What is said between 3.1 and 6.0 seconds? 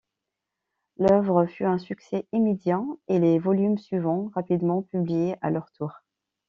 les volumes suivants rapidement publiés à leur tour.